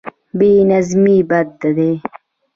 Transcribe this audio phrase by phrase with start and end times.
[0.37, 1.91] بې نظمي بد دی.